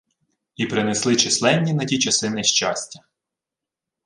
І 0.55 0.65
принесли 0.65 1.15
численні 1.15 1.73
на 1.73 1.85
ті 1.85 1.99
часи 1.99 2.29
нещастя 2.29 2.99